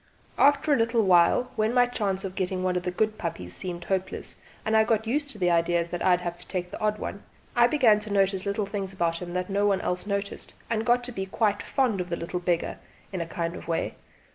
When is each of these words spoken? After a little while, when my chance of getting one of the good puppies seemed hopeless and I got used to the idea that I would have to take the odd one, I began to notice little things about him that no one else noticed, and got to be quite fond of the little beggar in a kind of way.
After 0.39 0.73
a 0.73 0.77
little 0.77 1.03
while, 1.03 1.51
when 1.55 1.75
my 1.75 1.85
chance 1.85 2.23
of 2.23 2.33
getting 2.33 2.63
one 2.63 2.75
of 2.75 2.81
the 2.81 2.89
good 2.89 3.19
puppies 3.19 3.55
seemed 3.55 3.83
hopeless 3.85 4.37
and 4.65 4.75
I 4.75 4.83
got 4.83 5.05
used 5.05 5.29
to 5.29 5.37
the 5.37 5.51
idea 5.51 5.85
that 5.87 6.01
I 6.01 6.09
would 6.09 6.21
have 6.21 6.37
to 6.37 6.47
take 6.47 6.71
the 6.71 6.79
odd 6.79 6.97
one, 6.97 7.21
I 7.55 7.67
began 7.67 7.99
to 7.99 8.09
notice 8.11 8.47
little 8.47 8.65
things 8.65 8.93
about 8.93 9.21
him 9.21 9.33
that 9.35 9.47
no 9.47 9.67
one 9.67 9.79
else 9.81 10.07
noticed, 10.07 10.55
and 10.71 10.87
got 10.87 11.03
to 11.03 11.11
be 11.11 11.27
quite 11.27 11.61
fond 11.61 12.01
of 12.01 12.09
the 12.09 12.17
little 12.17 12.39
beggar 12.39 12.79
in 13.13 13.21
a 13.21 13.27
kind 13.27 13.55
of 13.55 13.67
way. 13.67 13.93